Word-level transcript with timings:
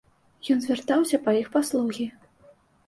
Ён 0.55 0.63
звяртаўся 0.63 1.21
па 1.29 1.37
іх 1.41 1.47
паслугі. 1.59 2.11